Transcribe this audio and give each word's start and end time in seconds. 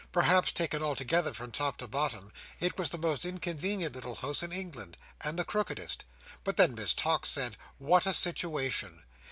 Perhaps, 0.11 0.51
taken 0.53 0.81
altogether, 0.81 1.31
from 1.31 1.51
top 1.51 1.77
to 1.77 1.87
bottom, 1.87 2.33
it 2.59 2.75
was 2.75 2.89
the 2.89 2.97
most 2.97 3.23
inconvenient 3.23 3.93
little 3.93 4.15
house 4.15 4.41
in 4.41 4.51
England, 4.51 4.97
and 5.23 5.37
the 5.37 5.45
crookedest; 5.45 6.05
but 6.43 6.57
then, 6.57 6.73
Miss 6.73 6.91
Tox 6.95 7.29
said, 7.29 7.55
what 7.77 8.07
a 8.07 8.13
situation! 8.15 9.03